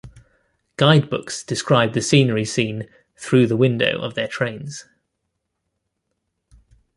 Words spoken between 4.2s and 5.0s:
trains.